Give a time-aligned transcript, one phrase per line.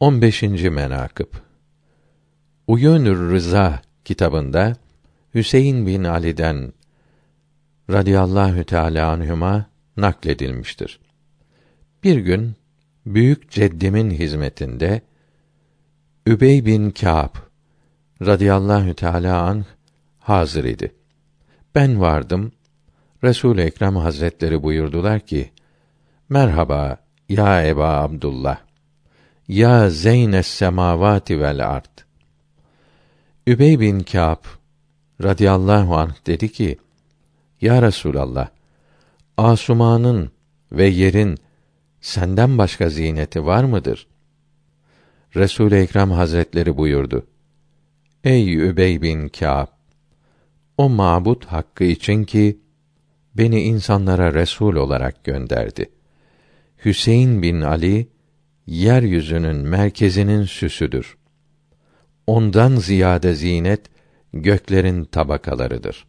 [0.00, 0.42] 15.
[0.42, 1.26] menakıb
[2.66, 4.76] Uyunür Rıza kitabında
[5.34, 6.72] Hüseyin bin Ali'den
[7.90, 9.66] radıyallahu teala anhuma
[9.96, 11.00] nakledilmiştir.
[12.04, 12.56] Bir gün
[13.06, 15.00] büyük ceddimin hizmetinde
[16.26, 17.34] Übey bin Kâb
[18.22, 19.64] radıyallahu teala anh
[20.18, 20.94] hazır idi.
[21.74, 22.52] Ben vardım.
[23.24, 25.50] Resul Ekrem Hazretleri buyurdular ki:
[26.28, 26.96] Merhaba
[27.28, 28.67] ya Eba Abdullah.
[29.48, 32.04] Ya Zeynes semavati vel ard.
[33.46, 34.44] Übey bin Kâb
[35.22, 36.78] radıyallahu anh dedi ki:
[37.60, 38.48] Ya Resulallah,
[39.36, 40.30] Asumanın
[40.72, 41.38] ve yerin
[42.00, 44.06] senden başka zineti var mıdır?
[45.36, 47.26] Resul Ekrem Hazretleri buyurdu:
[48.24, 49.66] Ey Übey bin Kâb,
[50.76, 52.58] o mabut hakkı için ki
[53.34, 55.90] beni insanlara resul olarak gönderdi.
[56.84, 58.08] Hüseyin bin Ali
[58.68, 61.16] yeryüzünün merkezinin süsüdür.
[62.26, 63.80] Ondan ziyade zinet
[64.32, 66.06] göklerin tabakalarıdır.